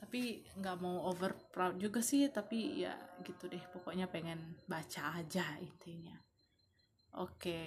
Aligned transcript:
tapi 0.00 0.40
nggak 0.56 0.76
mau 0.80 1.12
over 1.12 1.36
proud 1.52 1.76
juga 1.76 2.00
sih 2.00 2.24
tapi 2.32 2.80
ya 2.80 2.96
gitu 3.20 3.52
deh 3.52 3.60
pokoknya 3.68 4.08
pengen 4.08 4.56
baca 4.64 5.20
aja 5.20 5.60
intinya. 5.60 6.16
Oke. 7.20 7.36
Okay. 7.36 7.66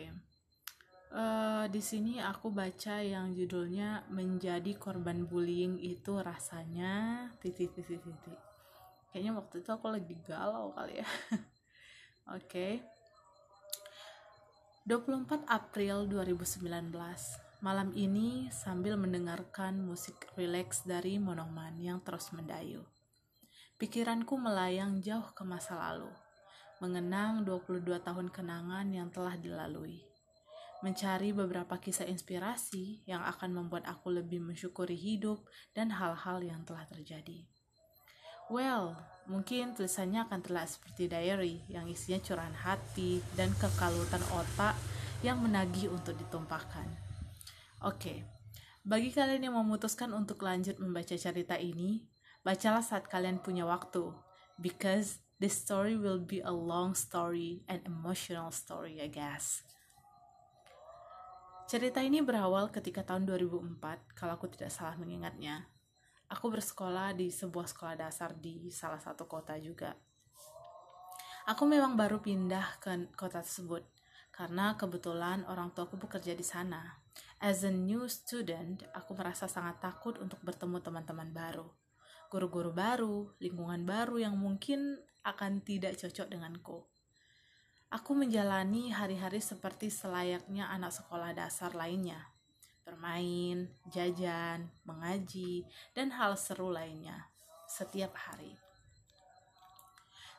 uh, 1.14 1.70
di 1.70 1.78
sini 1.78 2.17
aku 2.17 2.50
baca 2.50 3.06
yang 3.06 3.38
judulnya 3.38 4.09
menjadi 4.09 4.73
korban 4.81 5.30
bullying 5.30 5.78
itu 5.78 6.17
rasanya. 6.17 7.30
Titik 7.38 7.78
titik 7.78 8.02
titik. 8.02 8.39
Kayaknya 9.14 9.31
waktu 9.38 9.61
itu 9.61 9.70
aku 9.70 9.94
lagi 9.94 10.16
galau 10.26 10.73
kali 10.73 11.06
ya. 11.06 11.08
Oke. 12.34 12.50
okay. 12.50 12.73
24 14.84 15.48
April 15.48 16.11
2019 16.11 16.92
Malam 17.64 17.95
ini 17.95 18.52
sambil 18.52 19.00
mendengarkan 19.00 19.80
musik 19.80 20.28
rileks 20.36 20.83
dari 20.83 21.16
Monoman 21.16 21.80
yang 21.80 22.03
terus 22.03 22.36
mendayu. 22.36 22.83
Pikiranku 23.80 24.36
melayang 24.36 25.00
jauh 25.00 25.31
ke 25.31 25.47
masa 25.47 25.80
lalu, 25.80 26.11
mengenang 26.83 27.47
22 27.47 28.03
tahun 28.03 28.28
kenangan 28.36 28.92
yang 28.92 29.08
telah 29.16 29.39
dilalui. 29.39 30.03
Mencari 30.83 31.31
beberapa 31.31 31.80
kisah 31.80 32.03
inspirasi 32.03 33.08
yang 33.08 33.23
akan 33.23 33.55
membuat 33.55 33.88
aku 33.88 34.11
lebih 34.11 34.44
mensyukuri 34.44 35.00
hidup 35.00 35.48
dan 35.72 35.88
hal-hal 35.95 36.44
yang 36.44 36.67
telah 36.67 36.83
terjadi. 36.83 37.48
Well, 38.52 38.99
mungkin 39.23 39.71
tulisannya 39.71 40.27
akan 40.27 40.43
terlihat 40.43 40.67
seperti 40.67 41.08
diary 41.08 41.64
yang 41.71 41.88
isinya 41.88 42.20
curahan 42.20 42.59
hati 42.59 43.23
dan 43.39 43.55
kekalutan 43.55 44.20
otak 44.36 44.76
yang 45.23 45.39
menagih 45.39 45.88
untuk 45.88 46.20
ditumpahkan. 46.20 47.02
Oke, 47.83 48.23
bagi 48.88 49.11
kalian 49.11 49.52
yang 49.52 49.60
memutuskan 49.60 50.16
untuk 50.16 50.39
lanjut 50.39 50.80
membaca 50.80 51.20
cerita 51.20 51.60
ini, 51.60 52.08
bacalah 52.39 52.80
saat 52.80 53.11
kalian 53.11 53.44
punya 53.44 53.67
waktu, 53.67 54.08
because 54.55 55.20
this 55.44 55.60
story 55.60 55.99
will 55.99 56.23
be 56.23 56.39
a 56.39 56.55
long 56.55 56.95
story 56.95 57.60
and 57.67 57.83
emotional 57.83 58.55
story, 58.55 59.04
I 59.04 59.11
guess. 59.11 59.67
Cerita 61.67 61.99
ini 61.99 62.23
berawal 62.23 62.71
ketika 62.71 63.04
tahun 63.04 63.27
2004, 63.27 64.15
kalau 64.15 64.39
aku 64.39 64.48
tidak 64.48 64.71
salah 64.71 64.95
mengingatnya. 64.95 65.67
Aku 66.32 66.48
bersekolah 66.48 67.11
di 67.11 67.36
sebuah 67.36 67.67
sekolah 67.67 68.00
dasar 68.00 68.32
di 68.32 68.71
salah 68.71 69.04
satu 69.04 69.27
kota 69.27 69.60
juga. 69.60 69.92
Aku 71.52 71.67
memang 71.67 72.00
baru 72.00 72.23
pindah 72.23 72.80
ke 72.80 73.11
kota 73.20 73.44
tersebut, 73.44 73.83
karena 74.32 74.80
kebetulan 74.80 75.44
orang 75.52 75.76
tuaku 75.76 76.00
bekerja 76.00 76.32
di 76.32 76.48
sana. 76.48 77.02
As 77.43 77.67
a 77.67 77.76
new 77.76 78.08
student, 78.08 78.87
aku 78.95 79.20
merasa 79.20 79.52
sangat 79.52 79.83
takut 79.83 80.15
untuk 80.15 80.39
bertemu 80.48 80.80
teman-teman 80.80 81.27
baru. 81.27 81.67
Guru-guru 82.31 82.71
baru, 82.71 83.36
lingkungan 83.43 83.83
baru 83.83 84.15
yang 84.15 84.39
mungkin 84.39 84.95
akan 85.27 85.59
tidak 85.59 85.99
cocok 85.99 86.32
denganku. 86.32 86.87
Aku 87.92 88.15
menjalani 88.15 88.95
hari-hari 88.95 89.43
seperti 89.43 89.92
selayaknya 89.92 90.71
anak 90.71 90.95
sekolah 90.95 91.36
dasar 91.36 91.76
lainnya. 91.76 92.32
Bermain, 92.87 93.67
jajan, 93.92 94.71
mengaji, 94.87 95.67
dan 95.92 96.15
hal 96.15 96.39
seru 96.39 96.71
lainnya 96.71 97.27
setiap 97.67 98.15
hari. 98.15 98.55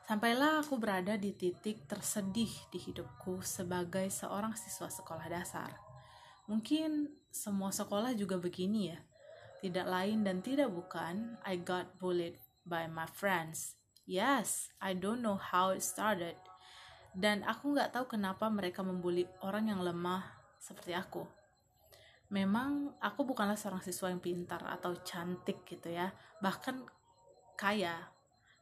Sampailah 0.09 0.64
aku 0.64 0.81
berada 0.81 1.20
di 1.20 1.37
titik 1.37 1.84
tersedih 1.84 2.48
di 2.72 2.81
hidupku 2.81 3.44
sebagai 3.44 4.09
seorang 4.09 4.56
siswa 4.56 4.88
sekolah 4.88 5.28
dasar 5.28 5.84
Mungkin 6.44 7.09
semua 7.32 7.72
sekolah 7.72 8.12
juga 8.12 8.37
begini 8.37 8.93
ya. 8.93 9.00
Tidak 9.65 9.87
lain 9.88 10.28
dan 10.28 10.44
tidak 10.44 10.69
bukan, 10.69 11.41
I 11.41 11.56
got 11.56 11.97
bullied 11.97 12.37
by 12.69 12.84
my 12.84 13.09
friends. 13.09 13.81
Yes, 14.05 14.69
I 14.77 14.93
don't 14.93 15.25
know 15.25 15.41
how 15.41 15.72
it 15.72 15.81
started. 15.81 16.37
Dan 17.16 17.41
aku 17.49 17.72
nggak 17.72 17.97
tahu 17.97 18.21
kenapa 18.21 18.53
mereka 18.53 18.84
membuli 18.84 19.25
orang 19.41 19.72
yang 19.72 19.81
lemah 19.81 20.21
seperti 20.60 20.93
aku. 20.93 21.25
Memang 22.28 22.93
aku 23.00 23.25
bukanlah 23.25 23.56
seorang 23.56 23.81
siswa 23.81 24.12
yang 24.12 24.21
pintar 24.21 24.61
atau 24.69 25.00
cantik 25.00 25.65
gitu 25.65 25.88
ya, 25.88 26.12
bahkan 26.44 26.84
kaya. 27.56 28.12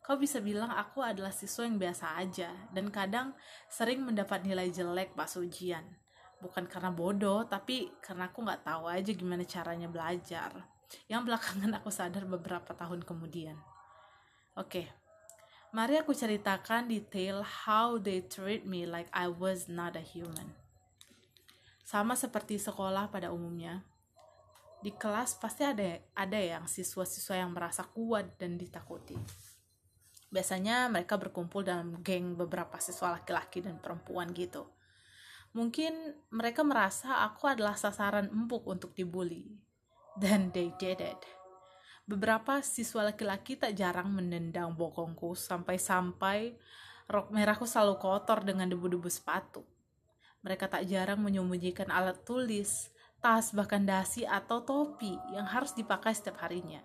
Kau 0.06 0.18
bisa 0.18 0.38
bilang 0.38 0.70
aku 0.70 1.02
adalah 1.02 1.34
siswa 1.34 1.66
yang 1.66 1.82
biasa 1.82 2.14
aja, 2.14 2.50
dan 2.70 2.90
kadang 2.94 3.34
sering 3.66 4.06
mendapat 4.06 4.46
nilai 4.46 4.70
jelek 4.70 5.14
pas 5.18 5.30
ujian 5.34 6.01
bukan 6.42 6.66
karena 6.66 6.90
bodoh 6.90 7.46
tapi 7.46 7.94
karena 8.02 8.26
aku 8.26 8.42
nggak 8.42 8.66
tahu 8.66 8.90
aja 8.90 9.10
gimana 9.14 9.46
caranya 9.46 9.86
belajar. 9.86 10.50
Yang 11.06 11.22
belakangan 11.30 11.70
aku 11.78 11.88
sadar 11.88 12.26
beberapa 12.26 12.74
tahun 12.74 13.06
kemudian. 13.06 13.54
Oke. 14.58 14.82
Okay. 14.82 14.86
mari 15.72 15.96
aku 15.96 16.12
ceritakan 16.12 16.84
detail 16.84 17.40
how 17.40 17.96
they 17.96 18.20
treat 18.20 18.68
me 18.68 18.84
like 18.84 19.08
I 19.08 19.32
was 19.32 19.72
not 19.72 19.96
a 19.96 20.04
human. 20.04 20.52
Sama 21.80 22.12
seperti 22.12 22.60
sekolah 22.60 23.08
pada 23.08 23.32
umumnya. 23.32 23.80
Di 24.84 24.92
kelas 24.92 25.40
pasti 25.40 25.64
ada 25.64 25.96
ada 26.12 26.36
yang 26.36 26.68
siswa-siswa 26.68 27.40
yang 27.40 27.56
merasa 27.56 27.88
kuat 27.88 28.36
dan 28.36 28.60
ditakuti. 28.60 29.16
Biasanya 30.28 30.92
mereka 30.92 31.16
berkumpul 31.16 31.64
dalam 31.64 32.04
geng 32.04 32.36
beberapa 32.36 32.76
siswa 32.76 33.16
laki-laki 33.16 33.64
dan 33.64 33.80
perempuan 33.80 34.28
gitu 34.36 34.68
Mungkin 35.52 36.16
mereka 36.32 36.64
merasa 36.64 37.24
aku 37.28 37.44
adalah 37.44 37.76
sasaran 37.76 38.32
empuk 38.32 38.64
untuk 38.64 38.96
dibully. 38.96 39.52
Dan 40.16 40.52
they 40.52 40.72
did 40.80 41.00
it. 41.00 41.20
Beberapa 42.08 42.60
siswa 42.64 43.12
laki-laki 43.12 43.56
tak 43.56 43.76
jarang 43.76 44.12
menendang 44.12 44.74
bokongku 44.74 45.36
sampai-sampai 45.38 46.56
rok 47.08 47.30
merahku 47.30 47.68
selalu 47.68 48.00
kotor 48.00 48.42
dengan 48.42 48.68
debu-debu 48.68 49.08
sepatu. 49.12 49.62
Mereka 50.42 50.66
tak 50.66 50.88
jarang 50.90 51.22
menyembunyikan 51.22 51.92
alat 51.92 52.26
tulis, 52.26 52.90
tas, 53.22 53.54
bahkan 53.54 53.86
dasi 53.86 54.26
atau 54.26 54.66
topi 54.66 55.14
yang 55.30 55.46
harus 55.46 55.76
dipakai 55.78 56.10
setiap 56.10 56.42
harinya. 56.42 56.82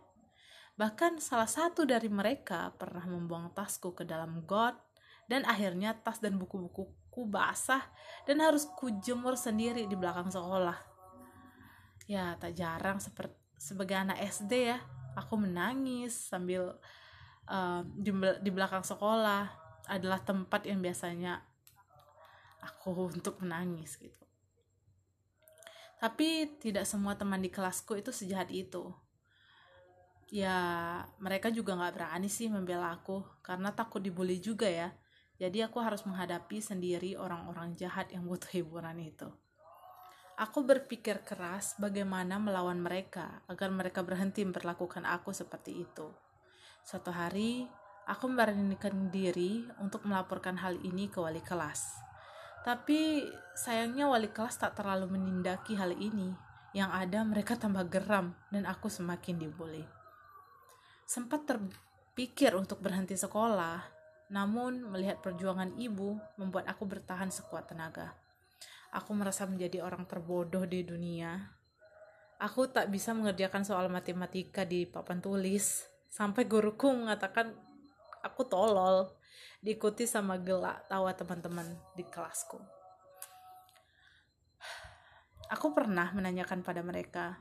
Bahkan 0.77 1.17
salah 1.17 1.49
satu 1.49 1.89
dari 1.89 2.05
mereka 2.05 2.69
pernah 2.77 3.01
membuang 3.09 3.49
tasku 3.57 3.97
ke 3.97 4.05
dalam 4.05 4.45
got 4.45 4.77
dan 5.25 5.41
akhirnya 5.49 5.97
tas 5.97 6.21
dan 6.21 6.37
buku-bukuku 7.17 7.33
basah 7.33 7.81
dan 8.29 8.37
harus 8.45 8.69
kujemur 8.77 9.33
sendiri 9.33 9.89
di 9.89 9.97
belakang 9.97 10.29
sekolah. 10.29 10.77
Ya, 12.05 12.37
tak 12.37 12.53
jarang 12.53 13.01
seperti 13.01 13.33
sebagai 13.57 13.97
anak 13.97 14.21
SD 14.21 14.69
ya, 14.69 14.77
aku 15.17 15.33
menangis 15.41 16.13
sambil 16.13 16.77
uh, 17.49 17.81
di, 17.97 18.13
di 18.45 18.51
belakang 18.53 18.85
sekolah 18.85 19.49
adalah 19.89 20.21
tempat 20.21 20.69
yang 20.69 20.77
biasanya 20.77 21.41
aku 22.61 23.09
untuk 23.09 23.41
menangis 23.41 23.97
gitu. 23.97 24.21
Tapi 25.97 26.61
tidak 26.61 26.85
semua 26.85 27.17
teman 27.17 27.41
di 27.41 27.49
kelasku 27.49 27.97
itu 27.97 28.13
sejahat 28.13 28.53
itu. 28.53 28.93
Ya, 30.29 30.53
mereka 31.17 31.49
juga 31.49 31.73
nggak 31.73 31.95
berani 31.97 32.29
sih 32.29 32.45
membela 32.45 32.93
aku 32.93 33.25
karena 33.41 33.73
takut 33.73 34.05
dibully 34.05 34.37
juga 34.37 34.69
ya. 34.69 34.93
Jadi 35.37 35.61
aku 35.61 35.77
harus 35.77 36.01
menghadapi 36.09 36.57
sendiri 36.57 37.13
orang-orang 37.13 37.77
jahat 37.77 38.09
yang 38.09 38.25
butuh 38.25 38.49
hiburan 38.49 38.97
itu. 38.97 39.29
Aku 40.37 40.61
berpikir 40.65 41.25
keras 41.25 41.77
bagaimana 41.81 42.37
melawan 42.37 42.77
mereka 42.77 43.41
agar 43.49 43.73
mereka 43.73 44.05
berhenti 44.05 44.45
memperlakukan 44.45 45.05
aku 45.05 45.33
seperti 45.33 45.81
itu. 45.81 46.13
Suatu 46.85 47.09
hari, 47.09 47.65
aku 48.05 48.29
memberanikan 48.29 49.09
diri 49.09 49.65
untuk 49.81 50.05
melaporkan 50.05 50.57
hal 50.61 50.77
ini 50.85 51.09
ke 51.09 51.17
wali 51.17 51.41
kelas. 51.41 52.01
Tapi 52.61 53.25
sayangnya 53.57 54.05
wali 54.05 54.29
kelas 54.29 54.61
tak 54.61 54.77
terlalu 54.77 55.17
menindaki 55.17 55.73
hal 55.73 55.93
ini. 55.93 56.33
Yang 56.73 56.91
ada 56.93 57.19
mereka 57.25 57.57
tambah 57.57 57.89
geram 57.89 58.37
dan 58.53 58.69
aku 58.69 58.93
semakin 58.93 59.41
dibully. 59.41 59.85
Sempat 61.09 61.49
terpikir 61.49 62.53
untuk 62.53 62.77
berhenti 62.83 63.17
sekolah, 63.17 63.96
namun 64.27 64.83
melihat 64.91 65.23
perjuangan 65.23 65.71
ibu 65.79 66.19
membuat 66.35 66.67
aku 66.67 66.83
bertahan 66.83 67.31
sekuat 67.31 67.71
tenaga. 67.71 68.11
Aku 68.91 69.15
merasa 69.15 69.47
menjadi 69.47 69.83
orang 69.83 70.07
terbodoh 70.07 70.67
di 70.67 70.83
dunia. 70.83 71.55
Aku 72.39 72.69
tak 72.69 72.91
bisa 72.91 73.15
mengerjakan 73.15 73.63
soal 73.63 73.87
matematika 73.87 74.67
di 74.67 74.87
papan 74.87 75.19
tulis. 75.23 75.87
Sampai 76.07 76.47
guruku 76.47 76.91
mengatakan 76.91 77.55
aku 78.23 78.47
tolol. 78.47 79.11
Diikuti 79.57 80.05
sama 80.05 80.37
gelak 80.37 80.85
tawa 80.85 81.11
teman-teman 81.17 81.65
di 81.97 82.05
kelasku. 82.05 82.61
Aku 85.47 85.71
pernah 85.71 86.11
menanyakan 86.11 86.59
pada 86.59 86.83
mereka, 86.83 87.39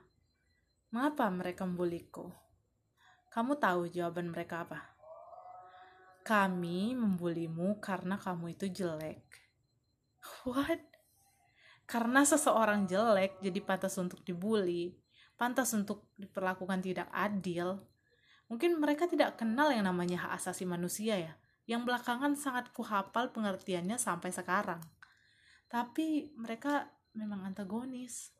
mengapa 0.94 1.26
mereka 1.26 1.66
membuliku? 1.66 2.30
Kamu 3.34 3.58
tahu 3.58 3.90
jawaban 3.90 4.30
mereka 4.30 4.62
apa? 4.62 4.95
Kami 6.26 6.98
membulimu 6.98 7.78
karena 7.78 8.18
kamu 8.18 8.58
itu 8.58 8.66
jelek. 8.66 9.22
What? 10.42 10.96
karena 11.86 12.26
seseorang 12.26 12.90
jelek 12.90 13.38
jadi 13.38 13.62
pantas 13.62 13.94
untuk 13.96 14.20
dibully, 14.26 14.98
pantas 15.38 15.70
untuk 15.72 16.10
diperlakukan 16.18 16.82
tidak 16.82 17.06
adil. 17.14 17.78
Mungkin 18.50 18.78
mereka 18.82 19.06
tidak 19.06 19.38
kenal 19.38 19.70
yang 19.70 19.86
namanya 19.86 20.26
hak 20.26 20.42
asasi 20.42 20.66
manusia 20.66 21.14
ya, 21.14 21.32
yang 21.70 21.86
belakangan 21.86 22.34
sangat 22.34 22.74
kuhafal 22.74 23.30
pengertiannya 23.30 23.98
sampai 23.98 24.34
sekarang. 24.34 24.82
Tapi 25.70 26.34
mereka 26.34 26.90
memang 27.14 27.46
antagonis. 27.46 28.34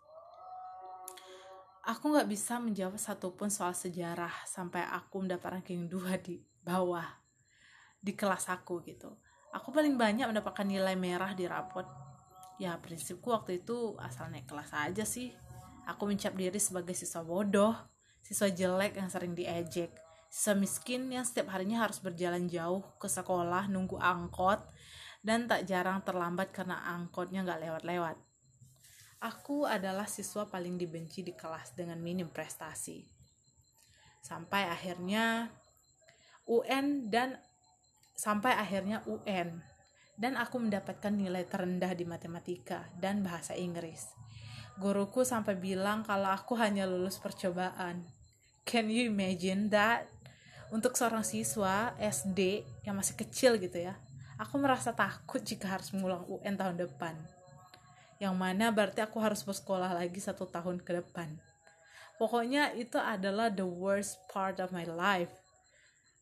Aku 1.87 2.11
nggak 2.11 2.27
bisa 2.27 2.59
menjawab 2.59 2.99
satupun 2.99 3.47
soal 3.47 3.71
sejarah 3.71 4.43
sampai 4.43 4.83
aku 4.91 5.23
mendapat 5.23 5.63
ranking 5.63 5.87
2 5.87 6.19
di 6.19 6.43
bawah 6.67 7.26
di 8.07 8.15
kelas 8.15 8.47
aku 8.47 8.87
gitu. 8.87 9.11
Aku 9.51 9.75
paling 9.75 9.99
banyak 9.99 10.31
mendapatkan 10.31 10.63
nilai 10.63 10.95
merah 10.95 11.35
di 11.35 11.51
rapot. 11.51 11.91
Ya 12.63 12.79
prinsipku 12.79 13.35
waktu 13.35 13.67
itu 13.67 13.99
asal 13.99 14.31
naik 14.31 14.47
kelas 14.47 14.71
aja 14.71 15.03
sih. 15.03 15.35
Aku 15.91 16.07
mencap 16.07 16.39
diri 16.39 16.63
sebagai 16.63 16.95
siswa 16.95 17.27
bodoh 17.27 17.75
siswa 18.27 18.51
jelek 18.51 18.99
yang 18.99 19.07
sering 19.07 19.39
diejek 19.39 19.95
siswa 20.27 20.59
miskin 20.59 21.07
yang 21.15 21.23
setiap 21.23 21.55
harinya 21.55 21.87
harus 21.87 22.03
berjalan 22.03 22.51
jauh 22.51 22.83
ke 22.99 23.07
sekolah 23.07 23.71
nunggu 23.71 23.97
angkot 24.03 24.59
dan 25.23 25.47
tak 25.47 25.67
jarang 25.71 26.03
terlambat 26.03 26.51
karena 26.51 26.83
angkotnya 26.93 27.47
nggak 27.47 27.63
lewat-lewat. 27.63 28.17
Aku 29.23 29.65
adalah 29.65 30.05
siswa 30.07 30.45
paling 30.45 30.77
dibenci 30.77 31.25
di 31.25 31.33
kelas 31.33 31.73
dengan 31.73 31.99
minim 31.99 32.29
prestasi. 32.29 33.07
Sampai 34.21 34.69
akhirnya 34.69 35.49
UN 36.47 37.09
dan 37.09 37.41
sampai 38.17 38.57
akhirnya 38.57 39.05
UN 39.05 39.61
dan 40.17 40.41
aku 40.41 40.57
mendapatkan 40.57 41.13
nilai 41.13 41.45
terendah 41.45 41.93
di 41.93 42.09
matematika 42.09 42.89
dan 42.97 43.21
bahasa 43.21 43.53
Inggris. 43.53 44.17
Guruku 44.81 45.23
sampai 45.25 45.57
bilang 45.57 46.03
kalau 46.05 46.33
aku 46.33 46.57
hanya 46.57 46.89
lulus 46.89 47.21
percobaan. 47.21 48.05
Can 48.65 48.89
you 48.89 49.13
imagine 49.13 49.69
that? 49.71 50.09
Untuk 50.75 50.99
seorang 50.99 51.23
siswa 51.23 51.95
SD 52.01 52.67
yang 52.83 52.99
masih 52.99 53.15
kecil 53.15 53.55
gitu 53.61 53.79
ya, 53.79 53.95
aku 54.35 54.59
merasa 54.59 54.91
takut 54.91 55.39
jika 55.39 55.71
harus 55.71 55.95
mengulang 55.95 56.27
UN 56.27 56.59
tahun 56.59 56.77
depan. 56.81 57.15
Yang 58.19 58.35
mana 58.35 58.75
berarti 58.75 59.05
aku 59.05 59.23
harus 59.23 59.47
bersekolah 59.47 59.95
lagi 59.95 60.19
satu 60.19 60.49
tahun 60.49 60.83
ke 60.83 61.05
depan. 61.05 61.31
Pokoknya 62.17 62.73
itu 62.75 62.97
adalah 62.97 63.53
the 63.53 63.63
worst 63.65 64.19
part 64.33 64.59
of 64.59 64.73
my 64.73 64.89
life 64.89 65.46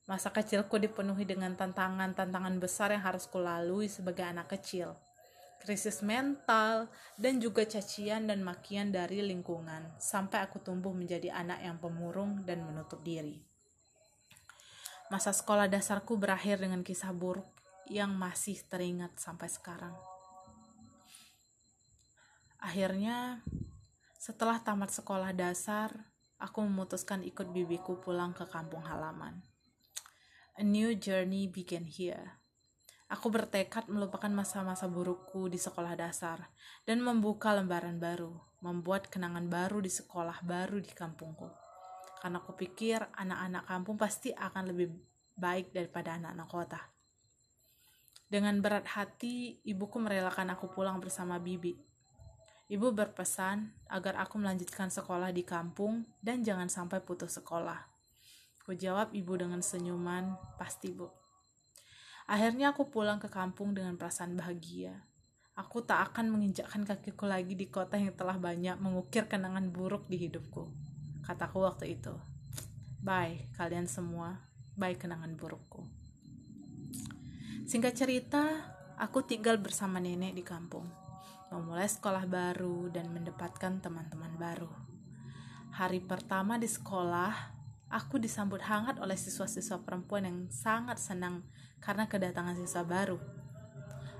Masa 0.04 0.28
kecilku 0.28 0.76
dipenuhi 0.76 1.24
dengan 1.24 1.56
tantangan-tantangan 1.56 2.60
besar 2.60 2.92
yang 2.92 3.00
harus 3.00 3.24
kulalui 3.24 3.88
sebagai 3.88 4.20
anak 4.20 4.52
kecil. 4.52 5.00
Krisis 5.64 6.04
mental, 6.04 6.92
dan 7.16 7.40
juga 7.40 7.64
cacian 7.64 8.28
dan 8.28 8.44
makian 8.44 8.92
dari 8.92 9.24
lingkungan, 9.24 9.96
sampai 9.96 10.44
aku 10.44 10.60
tumbuh 10.60 10.92
menjadi 10.92 11.32
anak 11.32 11.64
yang 11.64 11.80
pemurung 11.80 12.44
dan 12.44 12.60
menutup 12.68 13.00
diri. 13.00 13.40
Masa 15.08 15.32
sekolah 15.32 15.72
dasarku 15.72 16.20
berakhir 16.20 16.60
dengan 16.60 16.84
kisah 16.84 17.16
buruk 17.16 17.48
yang 17.88 18.12
masih 18.12 18.60
teringat 18.68 19.16
sampai 19.16 19.48
sekarang. 19.48 19.96
Akhirnya, 22.60 23.40
setelah 24.20 24.60
tamat 24.60 24.92
sekolah 24.92 25.32
dasar, 25.32 25.92
aku 26.36 26.60
memutuskan 26.60 27.24
ikut 27.24 27.48
bibiku 27.52 28.00
pulang 28.04 28.36
ke 28.36 28.44
kampung 28.48 28.84
halaman. 28.84 29.53
A 30.54 30.62
new 30.62 30.94
journey 30.94 31.50
began 31.50 31.82
here. 31.82 32.38
Aku 33.10 33.26
bertekad 33.26 33.90
melupakan 33.90 34.30
masa-masa 34.30 34.86
burukku 34.86 35.50
di 35.50 35.58
sekolah 35.58 35.98
dasar 35.98 36.46
dan 36.86 37.02
membuka 37.02 37.50
lembaran 37.50 37.98
baru, 37.98 38.38
membuat 38.62 39.10
kenangan 39.10 39.50
baru 39.50 39.82
di 39.82 39.90
sekolah 39.90 40.46
baru 40.46 40.78
di 40.78 40.94
kampungku. 40.94 41.50
Karena 42.22 42.38
aku 42.38 42.54
pikir 42.54 43.02
anak-anak 43.02 43.66
kampung 43.66 43.98
pasti 43.98 44.30
akan 44.30 44.70
lebih 44.70 44.94
baik 45.34 45.74
daripada 45.74 46.22
anak-anak 46.22 46.46
kota. 46.46 46.80
Dengan 48.30 48.54
berat 48.62 48.86
hati, 48.94 49.58
ibuku 49.66 49.98
merelakan 49.98 50.54
aku 50.54 50.70
pulang 50.70 51.02
bersama 51.02 51.42
bibi. 51.42 51.74
Ibu 52.70 52.94
berpesan 52.94 53.90
agar 53.90 54.22
aku 54.22 54.38
melanjutkan 54.38 54.86
sekolah 54.86 55.34
di 55.34 55.42
kampung 55.42 56.06
dan 56.22 56.46
jangan 56.46 56.70
sampai 56.70 57.02
putus 57.02 57.42
sekolah. 57.42 57.93
Ku 58.64 58.72
jawab 58.72 59.12
ibu 59.12 59.36
dengan 59.36 59.60
senyuman, 59.60 60.40
pasti 60.56 60.88
bu. 60.96 61.12
Akhirnya 62.24 62.72
aku 62.72 62.88
pulang 62.88 63.20
ke 63.20 63.28
kampung 63.28 63.76
dengan 63.76 64.00
perasaan 64.00 64.32
bahagia. 64.32 65.04
Aku 65.54 65.84
tak 65.84 66.10
akan 66.10 66.32
menginjakkan 66.32 66.88
kakiku 66.88 67.28
lagi 67.28 67.52
di 67.54 67.68
kota 67.68 68.00
yang 68.00 68.16
telah 68.16 68.40
banyak 68.40 68.80
mengukir 68.80 69.28
kenangan 69.28 69.68
buruk 69.68 70.08
di 70.08 70.16
hidupku. 70.16 70.72
Kataku 71.20 71.60
waktu 71.62 72.00
itu. 72.00 72.16
Bye 73.04 73.52
kalian 73.54 73.84
semua, 73.84 74.48
bye 74.74 74.96
kenangan 74.96 75.36
burukku. 75.36 75.84
Singkat 77.68 77.94
cerita, 77.94 78.42
aku 78.96 79.22
tinggal 79.28 79.60
bersama 79.60 80.00
nenek 80.00 80.32
di 80.32 80.40
kampung. 80.40 80.88
Memulai 81.52 81.86
sekolah 81.86 82.24
baru 82.24 82.88
dan 82.88 83.12
mendapatkan 83.12 83.78
teman-teman 83.78 84.34
baru. 84.40 84.72
Hari 85.76 86.02
pertama 86.02 86.58
di 86.58 86.66
sekolah, 86.66 87.53
aku 87.94 88.18
disambut 88.18 88.58
hangat 88.66 88.98
oleh 88.98 89.14
siswa-siswa 89.14 89.78
perempuan 89.86 90.26
yang 90.26 90.38
sangat 90.50 90.98
senang 90.98 91.46
karena 91.78 92.10
kedatangan 92.10 92.58
siswa 92.58 92.82
baru. 92.82 93.22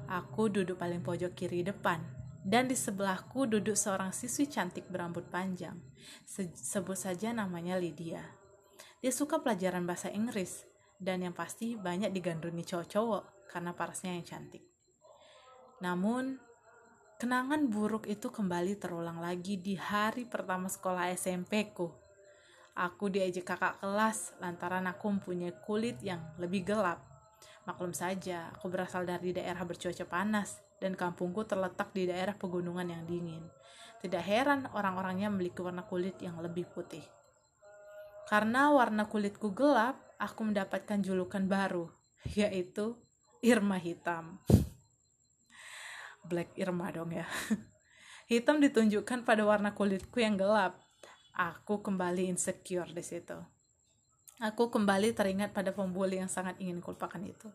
Aku 0.07 0.47
duduk 0.47 0.79
paling 0.79 1.03
pojok 1.03 1.35
kiri 1.35 1.67
depan, 1.67 1.99
dan 2.47 2.71
di 2.71 2.79
sebelahku 2.79 3.51
duduk 3.51 3.75
seorang 3.75 4.15
siswi 4.15 4.47
cantik 4.47 4.87
berambut 4.87 5.27
panjang. 5.27 5.75
Se 6.23 6.47
sebut 6.55 6.95
saja 6.95 7.35
namanya 7.35 7.75
Lydia. 7.75 8.23
Dia 9.03 9.11
suka 9.11 9.43
pelajaran 9.43 9.83
bahasa 9.83 10.07
Inggris, 10.15 10.63
dan 11.03 11.27
yang 11.27 11.35
pasti 11.35 11.75
banyak 11.75 12.15
digandrungi 12.15 12.63
cowok-cowok 12.63 13.51
karena 13.51 13.75
parasnya 13.75 14.15
yang 14.15 14.25
cantik. 14.29 14.63
Namun, 15.83 16.39
kenangan 17.19 17.67
buruk 17.67 18.07
itu 18.07 18.31
kembali 18.31 18.79
terulang 18.79 19.19
lagi 19.19 19.59
di 19.59 19.75
hari 19.75 20.29
pertama 20.29 20.71
sekolah 20.71 21.11
SMP 21.11 21.75
ku 21.75 22.04
Aku 22.75 23.07
diajak 23.07 23.55
kakak 23.55 23.79
kelas 23.79 24.35
lantaran 24.43 24.91
aku 24.91 25.07
mempunyai 25.07 25.55
kulit 25.63 26.03
yang 26.03 26.19
lebih 26.43 26.67
gelap. 26.67 26.99
Maklum 27.71 27.95
saja, 27.95 28.51
aku 28.51 28.67
berasal 28.67 29.07
dari 29.07 29.31
daerah 29.31 29.63
bercuaca 29.63 30.03
panas 30.05 30.59
dan 30.83 30.99
kampungku 30.99 31.47
terletak 31.47 31.95
di 31.95 32.11
daerah 32.11 32.35
pegunungan 32.35 32.91
yang 32.91 33.07
dingin. 33.07 33.47
Tidak 34.03 34.21
heran 34.21 34.69
orang-orangnya 34.75 35.31
memiliki 35.31 35.63
warna 35.63 35.87
kulit 35.87 36.19
yang 36.21 36.37
lebih 36.43 36.69
putih. 36.69 37.07
Karena 38.29 38.69
warna 38.75 39.09
kulitku 39.09 39.55
gelap, 39.57 39.97
aku 40.21 40.45
mendapatkan 40.45 41.01
julukan 41.01 41.47
baru, 41.47 41.89
yaitu 42.37 43.01
Irma 43.41 43.81
Hitam. 43.81 44.45
Black 46.27 46.53
Irma 46.61 46.93
dong 46.93 47.17
ya. 47.17 47.25
Hitam 48.33 48.61
ditunjukkan 48.61 49.25
pada 49.25 49.41
warna 49.47 49.73
kulitku 49.73 50.21
yang 50.21 50.37
gelap. 50.37 50.84
Aku 51.35 51.83
kembali 51.83 52.31
insecure 52.31 52.95
di 52.95 53.03
situ. 53.03 53.35
Aku 54.39 54.71
kembali 54.71 55.11
teringat 55.11 55.51
pada 55.51 55.75
pembuli 55.75 56.23
yang 56.23 56.31
sangat 56.31 56.55
ingin 56.63 56.79
kulupakan 56.79 57.19
itu. 57.27 57.51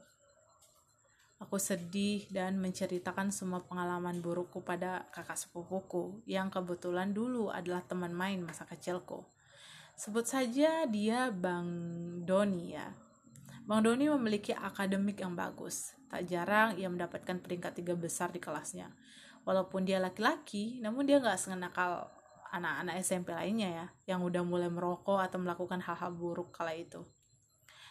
Aku 1.39 1.55
sedih 1.55 2.27
dan 2.27 2.59
menceritakan 2.59 3.31
semua 3.31 3.63
pengalaman 3.63 4.19
burukku 4.19 4.59
pada 4.67 5.07
kakak 5.15 5.39
sepupuku 5.39 6.19
yang 6.27 6.51
kebetulan 6.51 7.15
dulu 7.15 7.55
adalah 7.55 7.79
teman 7.87 8.11
main 8.11 8.43
masa 8.43 8.67
kecilku. 8.67 9.23
Sebut 9.95 10.27
saja 10.27 10.83
dia 10.83 11.31
Bang 11.31 11.71
Doni 12.27 12.75
ya. 12.75 12.91
Bang 13.63 13.87
Doni 13.87 14.11
memiliki 14.11 14.51
akademik 14.51 15.23
yang 15.23 15.39
bagus. 15.39 15.95
Tak 16.11 16.27
jarang 16.27 16.75
ia 16.75 16.91
mendapatkan 16.91 17.39
peringkat 17.39 17.79
tiga 17.79 17.95
besar 17.95 18.27
di 18.35 18.43
kelasnya. 18.43 18.91
Walaupun 19.47 19.87
dia 19.87 20.03
laki-laki, 20.03 20.83
namun 20.83 21.07
dia 21.07 21.23
nggak 21.23 21.39
sengenakal 21.39 22.18
anak-anak 22.49 23.01
SMP 23.01 23.33
lainnya 23.33 23.69
ya, 23.69 23.85
yang 24.15 24.25
udah 24.25 24.41
mulai 24.41 24.67
merokok 24.67 25.21
atau 25.21 25.37
melakukan 25.37 25.81
hal-hal 25.81 26.11
buruk 26.13 26.53
kala 26.53 26.73
itu. 26.73 27.05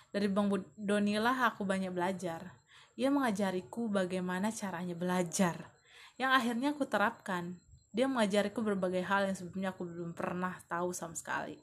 Dari 0.09 0.27
Bang 0.27 0.51
Doni 0.75 1.19
lah 1.21 1.53
aku 1.53 1.63
banyak 1.63 1.93
belajar 1.93 2.59
ia 2.99 3.15
mengajariku 3.15 3.87
bagaimana 3.87 4.51
caranya 4.51 4.99
belajar, 4.99 5.71
yang 6.19 6.35
akhirnya 6.35 6.75
aku 6.75 6.83
terapkan. 6.83 7.55
Dia 7.95 8.11
mengajariku 8.11 8.59
berbagai 8.59 9.07
hal 9.07 9.31
yang 9.31 9.39
sebelumnya 9.39 9.71
aku 9.71 9.87
belum 9.87 10.19
pernah 10.19 10.59
tahu 10.67 10.91
sama 10.91 11.15
sekali. 11.15 11.63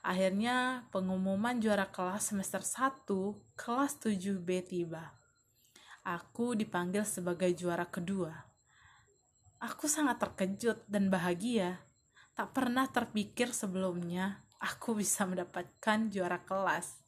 Akhirnya 0.00 0.88
pengumuman 0.88 1.60
juara 1.60 1.84
kelas 1.84 2.32
semester 2.32 2.64
1 2.64 3.04
kelas 3.52 4.00
7B 4.00 4.48
tiba. 4.64 5.12
Aku 6.08 6.56
dipanggil 6.56 7.04
sebagai 7.04 7.52
juara 7.52 7.84
kedua. 7.84 8.32
Aku 9.60 9.92
sangat 9.92 10.24
terkejut 10.24 10.88
dan 10.88 11.12
bahagia. 11.12 11.84
Tak 12.36 12.52
pernah 12.52 12.84
terpikir 12.84 13.48
sebelumnya 13.56 14.44
aku 14.60 15.00
bisa 15.00 15.24
mendapatkan 15.24 16.12
juara 16.12 16.36
kelas 16.44 17.00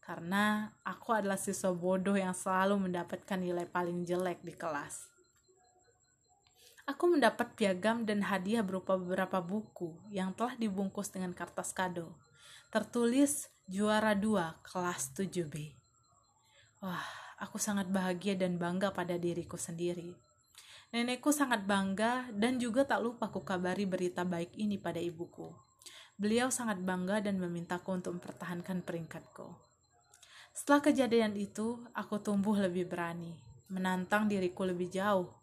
karena 0.00 0.72
aku 0.80 1.12
adalah 1.12 1.36
siswa 1.36 1.68
bodoh 1.76 2.16
yang 2.16 2.32
selalu 2.32 2.88
mendapatkan 2.88 3.36
nilai 3.36 3.68
paling 3.68 4.08
jelek 4.08 4.40
di 4.40 4.56
kelas. 4.56 5.12
Aku 6.88 7.12
mendapat 7.12 7.52
piagam 7.56 8.08
dan 8.08 8.24
hadiah 8.24 8.64
berupa 8.64 8.96
beberapa 8.96 9.44
buku 9.44 9.96
yang 10.08 10.36
telah 10.36 10.56
dibungkus 10.56 11.12
dengan 11.12 11.36
kertas 11.36 11.72
kado. 11.76 12.16
Tertulis 12.72 13.52
juara 13.68 14.12
2 14.12 14.64
kelas 14.64 15.12
7B. 15.12 15.76
Wah, 16.84 17.04
aku 17.36 17.56
sangat 17.56 17.88
bahagia 17.88 18.36
dan 18.36 18.56
bangga 18.56 18.92
pada 18.92 19.16
diriku 19.20 19.56
sendiri. 19.56 20.12
Nenekku 20.94 21.34
sangat 21.34 21.66
bangga 21.66 22.30
dan 22.30 22.62
juga 22.62 22.86
tak 22.86 23.02
lupa 23.02 23.26
ku 23.26 23.42
kabari 23.42 23.82
berita 23.82 24.22
baik 24.22 24.54
ini 24.54 24.78
pada 24.78 25.02
ibuku. 25.02 25.50
Beliau 26.14 26.54
sangat 26.54 26.78
bangga 26.86 27.18
dan 27.18 27.42
memintaku 27.42 27.98
untuk 27.98 28.14
mempertahankan 28.14 28.86
peringkatku. 28.86 29.58
Setelah 30.54 30.86
kejadian 30.86 31.34
itu, 31.34 31.82
aku 31.98 32.22
tumbuh 32.22 32.54
lebih 32.54 32.86
berani, 32.86 33.34
menantang 33.66 34.30
diriku 34.30 34.62
lebih 34.62 34.86
jauh. 34.86 35.34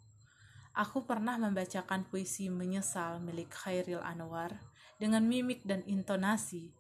Aku 0.72 1.04
pernah 1.04 1.36
membacakan 1.36 2.08
puisi 2.08 2.48
menyesal 2.48 3.20
milik 3.20 3.52
Khairil 3.52 4.00
Anwar 4.00 4.56
dengan 5.04 5.28
mimik 5.28 5.68
dan 5.68 5.84
intonasi, 5.84 6.72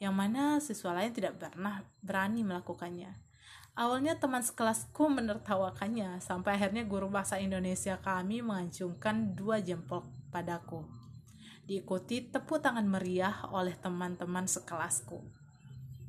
yang 0.00 0.16
mana 0.16 0.64
siswa 0.64 0.96
lain 0.96 1.12
tidak 1.12 1.36
pernah 1.36 1.84
berani 2.00 2.40
melakukannya. 2.40 3.12
Awalnya 3.74 4.22
teman 4.22 4.38
sekelasku 4.38 5.10
menertawakannya, 5.10 6.22
sampai 6.22 6.54
akhirnya 6.54 6.86
guru 6.86 7.10
bahasa 7.10 7.42
Indonesia 7.42 7.98
kami 7.98 8.38
mengancungkan 8.38 9.34
dua 9.34 9.58
jempol 9.58 10.06
padaku. 10.30 10.86
Diikuti 11.66 12.22
tepuk 12.30 12.62
tangan 12.62 12.86
meriah 12.86 13.34
oleh 13.50 13.74
teman-teman 13.74 14.46
sekelasku. 14.46 15.26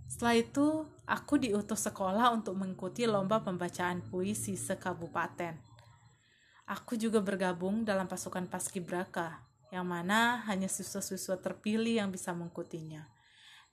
Setelah 0.05 0.37
itu, 0.37 0.85
aku 1.09 1.41
diutus 1.41 1.89
sekolah 1.89 2.29
untuk 2.37 2.53
mengikuti 2.53 3.09
lomba 3.09 3.41
pembacaan 3.41 4.05
puisi 4.13 4.53
sekabupaten. 4.53 5.57
Aku 6.69 6.93
juga 6.93 7.17
bergabung 7.17 7.81
dalam 7.81 8.05
pasukan 8.05 8.45
paskibraka, 8.45 9.41
yang 9.73 9.89
mana 9.89 10.45
hanya 10.45 10.69
siswa-siswa 10.69 11.41
terpilih 11.41 11.97
yang 11.97 12.13
bisa 12.13 12.29
mengikutinya. 12.29 13.14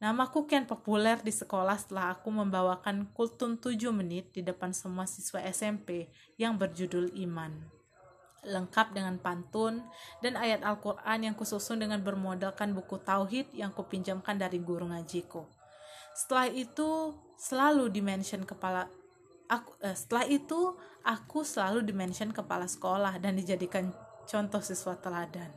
Namaku 0.02 0.50
kian 0.50 0.66
populer 0.66 1.14
di 1.22 1.30
sekolah 1.30 1.78
setelah 1.78 2.18
aku 2.18 2.26
membawakan 2.34 3.06
kultum 3.14 3.54
7 3.54 3.78
menit 3.94 4.34
di 4.34 4.42
depan 4.42 4.74
semua 4.74 5.06
siswa 5.06 5.38
SMP 5.46 6.10
yang 6.34 6.58
berjudul 6.58 7.14
Iman. 7.14 7.70
Lengkap 8.42 8.98
dengan 8.98 9.22
pantun 9.22 9.86
dan 10.18 10.34
ayat 10.34 10.66
Al-Quran 10.66 11.30
yang 11.30 11.38
kususun 11.38 11.78
dengan 11.78 12.02
bermodalkan 12.02 12.74
buku 12.74 12.98
Tauhid 12.98 13.54
yang 13.54 13.70
kupinjamkan 13.70 14.42
dari 14.42 14.58
guru 14.58 14.90
ngajiku. 14.90 15.46
Setelah 16.18 16.50
itu 16.50 17.14
selalu 17.38 17.86
dimention 17.86 18.42
kepala 18.42 18.90
aku 19.46 19.70
eh, 19.86 19.94
setelah 19.94 20.26
itu 20.26 20.74
aku 21.06 21.46
selalu 21.46 21.86
dimention 21.86 22.34
kepala 22.34 22.66
sekolah 22.66 23.22
dan 23.22 23.38
dijadikan 23.38 23.94
contoh 24.26 24.66
siswa 24.66 24.98
teladan. 24.98 25.54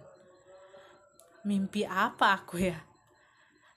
Mimpi 1.41 1.81
apa 1.81 2.37
aku 2.37 2.61
ya 2.61 2.77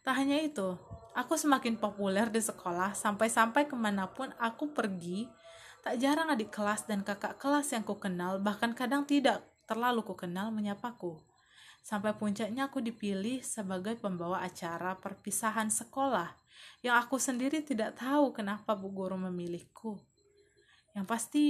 tak 0.09 0.25
hanya 0.25 0.41
itu 0.41 0.73
aku 1.13 1.37
semakin 1.37 1.77
populer 1.77 2.33
di 2.33 2.41
sekolah 2.41 2.97
sampai-sampai 2.97 3.69
ke 3.69 3.77
mana 3.77 4.09
pun 4.09 4.33
aku 4.41 4.73
pergi 4.73 5.29
tak 5.85 6.01
jarang 6.01 6.33
adik 6.33 6.49
kelas 6.49 6.89
dan 6.89 7.05
kakak 7.05 7.37
kelas 7.37 7.77
yang 7.77 7.85
ku 7.85 8.01
kenal 8.01 8.41
bahkan 8.41 8.73
kadang 8.73 9.05
tidak 9.05 9.45
terlalu 9.69 10.01
ku 10.01 10.17
kenal 10.17 10.49
menyapaku 10.49 11.21
sampai 11.85 12.17
puncaknya 12.17 12.73
aku 12.73 12.81
dipilih 12.81 13.45
sebagai 13.45 14.01
pembawa 14.01 14.41
acara 14.41 14.97
perpisahan 14.97 15.69
sekolah 15.69 16.41
yang 16.81 16.97
aku 16.97 17.21
sendiri 17.21 17.61
tidak 17.61 17.99
tahu 17.99 18.35
kenapa 18.35 18.75
Bu 18.75 18.91
Guru 18.91 19.19
memilihku. 19.19 19.99
Yang 20.95 21.07
pasti 21.07 21.45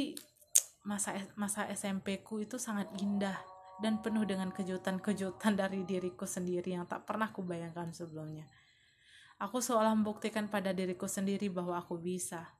masa 0.84 1.16
masa 1.36 1.68
SMP 1.68 2.20
ku 2.24 2.40
itu 2.40 2.56
sangat 2.56 2.88
indah 2.96 3.36
dan 3.78 4.02
penuh 4.02 4.26
dengan 4.26 4.50
kejutan-kejutan 4.50 5.54
dari 5.61 5.87
diriku 5.87 6.26
sendiri 6.26 6.75
yang 6.75 6.85
tak 6.87 7.06
pernah 7.06 7.30
kubayangkan 7.30 7.94
sebelumnya. 7.94 8.47
Aku 9.38 9.62
seolah 9.62 9.94
membuktikan 9.94 10.50
pada 10.50 10.75
diriku 10.75 11.06
sendiri 11.06 11.47
bahwa 11.47 11.78
aku 11.78 11.94
bisa. 11.94 12.58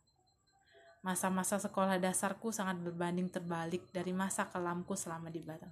Masa-masa 1.03 1.59
sekolah 1.59 1.99
dasarku 1.99 2.55
sangat 2.55 2.79
berbanding 2.83 3.31
terbalik 3.31 3.91
dari 3.91 4.15
masa 4.15 4.47
kelamku 4.47 4.95
selama 4.95 5.31
di 5.31 5.43
Batam. 5.43 5.71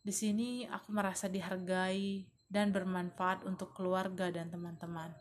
Di 0.00 0.10
sini 0.10 0.66
aku 0.66 0.90
merasa 0.90 1.30
dihargai 1.30 2.24
dan 2.50 2.74
bermanfaat 2.74 3.46
untuk 3.46 3.70
keluarga 3.76 4.32
dan 4.32 4.50
teman-teman. 4.50 5.14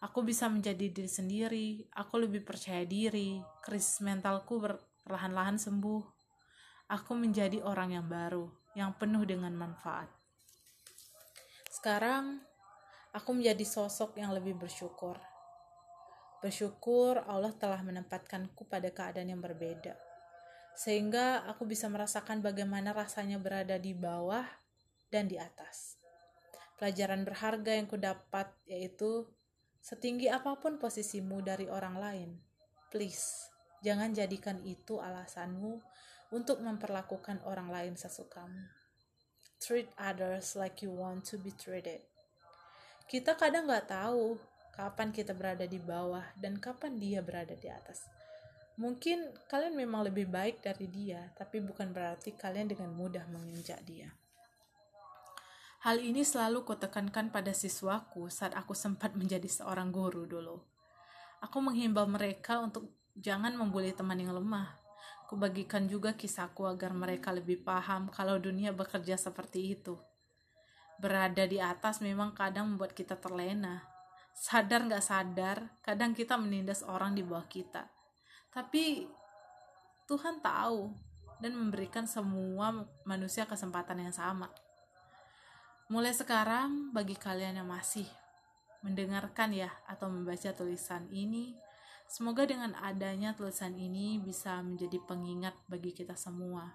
Aku 0.00 0.24
bisa 0.24 0.48
menjadi 0.48 0.88
diri 0.88 1.10
sendiri, 1.10 1.68
aku 1.92 2.24
lebih 2.24 2.46
percaya 2.46 2.86
diri, 2.86 3.42
krisis 3.60 4.00
mentalku 4.00 4.62
perlahan-lahan 5.04 5.60
sembuh. 5.60 6.19
Aku 6.90 7.14
menjadi 7.14 7.62
orang 7.62 7.94
yang 7.94 8.06
baru, 8.10 8.50
yang 8.74 8.90
penuh 8.98 9.22
dengan 9.22 9.54
manfaat. 9.54 10.10
Sekarang, 11.70 12.42
aku 13.14 13.30
menjadi 13.30 13.62
sosok 13.62 14.18
yang 14.18 14.34
lebih 14.34 14.58
bersyukur. 14.58 15.14
Bersyukur 16.42 17.22
Allah 17.30 17.54
telah 17.54 17.78
menempatkanku 17.86 18.66
pada 18.66 18.90
keadaan 18.90 19.30
yang 19.30 19.38
berbeda. 19.38 19.94
Sehingga 20.74 21.46
aku 21.46 21.70
bisa 21.70 21.86
merasakan 21.86 22.42
bagaimana 22.42 22.90
rasanya 22.90 23.38
berada 23.38 23.78
di 23.78 23.94
bawah 23.94 24.44
dan 25.14 25.30
di 25.30 25.38
atas. 25.38 25.94
Pelajaran 26.74 27.22
berharga 27.22 27.76
yang 27.76 27.86
kudapat 27.86 28.50
yaitu 28.66 29.30
Setinggi 29.80 30.28
apa 30.28 30.60
pun 30.60 30.76
posisimu 30.76 31.40
dari 31.40 31.64
orang 31.64 31.96
lain, 31.96 32.30
please 32.92 33.48
jangan 33.80 34.12
jadikan 34.12 34.60
itu 34.60 35.00
alasanmu 35.00 35.80
untuk 36.30 36.62
memperlakukan 36.62 37.42
orang 37.46 37.70
lain 37.70 37.94
sesukamu. 37.98 38.70
Treat 39.60 39.90
others 39.98 40.56
like 40.56 40.80
you 40.80 40.94
want 40.94 41.26
to 41.28 41.36
be 41.36 41.52
treated. 41.52 42.00
Kita 43.10 43.34
kadang 43.36 43.66
nggak 43.66 43.90
tahu 43.90 44.38
kapan 44.72 45.10
kita 45.12 45.36
berada 45.36 45.66
di 45.66 45.76
bawah 45.76 46.24
dan 46.38 46.56
kapan 46.56 46.96
dia 46.96 47.20
berada 47.20 47.52
di 47.52 47.68
atas. 47.68 48.06
Mungkin 48.80 49.36
kalian 49.44 49.76
memang 49.76 50.08
lebih 50.08 50.24
baik 50.30 50.64
dari 50.64 50.88
dia, 50.88 51.28
tapi 51.36 51.60
bukan 51.60 51.92
berarti 51.92 52.32
kalian 52.32 52.72
dengan 52.72 52.88
mudah 52.96 53.28
menginjak 53.28 53.84
dia. 53.84 54.08
Hal 55.84 56.00
ini 56.00 56.24
selalu 56.24 56.64
kutekankan 56.64 57.28
pada 57.28 57.52
siswaku 57.52 58.32
saat 58.32 58.56
aku 58.56 58.72
sempat 58.72 59.12
menjadi 59.12 59.48
seorang 59.48 59.92
guru 59.92 60.24
dulu. 60.24 60.64
Aku 61.44 61.60
menghimbau 61.60 62.08
mereka 62.08 62.60
untuk 62.60 62.88
jangan 63.16 63.52
membuli 63.52 63.92
teman 63.92 64.16
yang 64.16 64.32
lemah. 64.32 64.79
Kubagikan 65.30 65.86
juga 65.86 66.18
kisahku 66.18 66.66
agar 66.66 66.90
mereka 66.90 67.30
lebih 67.30 67.62
paham 67.62 68.10
kalau 68.10 68.42
dunia 68.42 68.74
bekerja 68.74 69.14
seperti 69.14 69.78
itu. 69.78 69.94
Berada 70.98 71.46
di 71.46 71.62
atas 71.62 72.02
memang 72.02 72.34
kadang 72.34 72.74
membuat 72.74 72.98
kita 72.98 73.14
terlena. 73.14 73.86
Sadar 74.34 74.90
gak 74.90 75.06
sadar, 75.06 75.78
kadang 75.86 76.18
kita 76.18 76.34
menindas 76.34 76.82
orang 76.82 77.14
di 77.14 77.22
bawah 77.22 77.46
kita. 77.46 77.86
Tapi 78.50 79.06
Tuhan 80.10 80.42
tahu 80.42 80.90
dan 81.38 81.54
memberikan 81.54 82.10
semua 82.10 82.90
manusia 83.06 83.46
kesempatan 83.46 84.02
yang 84.02 84.10
sama. 84.10 84.50
Mulai 85.86 86.10
sekarang, 86.10 86.90
bagi 86.90 87.14
kalian 87.14 87.62
yang 87.62 87.70
masih 87.70 88.10
mendengarkan 88.82 89.54
ya 89.54 89.70
atau 89.86 90.10
membaca 90.10 90.50
tulisan 90.58 91.06
ini, 91.14 91.54
semoga 92.10 92.42
dengan 92.42 92.74
adanya 92.82 93.38
tulisan 93.38 93.78
ini 93.78 94.18
bisa 94.18 94.58
menjadi 94.66 94.98
pengingat 95.06 95.54
bagi 95.70 95.94
kita 95.94 96.18
semua 96.18 96.66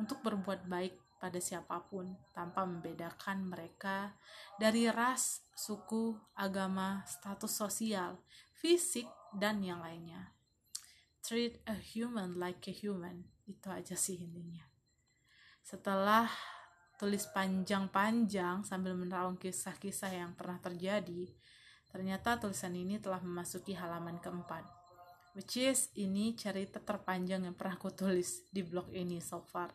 untuk 0.00 0.24
berbuat 0.24 0.64
baik 0.64 1.20
pada 1.20 1.36
siapa 1.36 1.84
pun 1.84 2.16
tanpa 2.32 2.64
membedakan 2.64 3.44
mereka 3.44 4.16
dari 4.56 4.88
ras, 4.88 5.44
suku, 5.52 6.16
agama, 6.32 7.04
status 7.04 7.52
sosial, 7.52 8.24
fisik, 8.56 9.04
dan 9.36 9.60
yang 9.60 9.84
lainnya. 9.84 10.32
Treat 11.20 11.60
a 11.68 11.76
human 11.76 12.40
like 12.40 12.64
a 12.64 12.72
human. 12.72 13.28
Itu 13.44 13.68
aja 13.68 13.92
sih 13.92 14.16
intinya. 14.16 14.64
Setelah 15.60 16.32
tulis 16.96 17.28
panjang-panjang 17.28 18.64
sambil 18.64 18.96
menerawang 18.96 19.36
kisah-kisah 19.36 20.16
yang 20.16 20.32
pernah 20.32 20.56
terjadi, 20.56 21.28
ternyata 21.90 22.38
tulisan 22.38 22.74
ini 22.74 22.96
telah 22.96 23.20
memasuki 23.22 23.74
halaman 23.74 24.18
keempat. 24.22 24.66
Which 25.34 25.62
is 25.62 25.94
ini 25.94 26.34
cerita 26.34 26.82
terpanjang 26.82 27.46
yang 27.46 27.54
pernah 27.54 27.78
aku 27.78 27.94
tulis 27.94 28.50
di 28.50 28.66
blog 28.66 28.90
ini 28.90 29.22
so 29.22 29.46
far. 29.46 29.70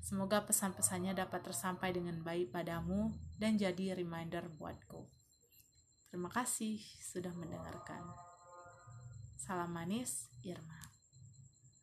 Semoga 0.00 0.44
pesan-pesannya 0.46 1.18
dapat 1.18 1.44
tersampai 1.44 1.92
dengan 1.92 2.22
baik 2.22 2.54
padamu 2.54 3.12
dan 3.36 3.60
jadi 3.60 3.92
reminder 3.98 4.48
buatku. 4.54 5.04
Terima 6.08 6.32
kasih 6.32 6.80
sudah 7.02 7.34
mendengarkan. 7.36 8.06
Salam 9.36 9.68
manis, 9.74 10.32
Irma. 10.46 10.95